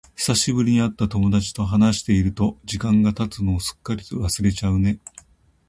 [0.15, 4.97] 久しぶりに会った友達と話していると、時間が経つのをすっかり忘れちゃうね。